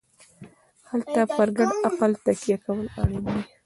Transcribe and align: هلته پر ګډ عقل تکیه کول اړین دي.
هلته 0.89 1.21
پر 1.35 1.49
ګډ 1.57 1.71
عقل 1.87 2.11
تکیه 2.23 2.57
کول 2.65 2.79
اړین 3.01 3.23
دي. 3.27 3.39